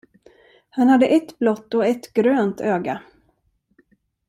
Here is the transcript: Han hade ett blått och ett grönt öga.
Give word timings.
Han 0.69 0.89
hade 0.89 1.07
ett 1.07 1.39
blått 1.39 1.73
och 1.73 1.85
ett 1.85 2.13
grönt 2.13 2.61
öga. 2.61 3.01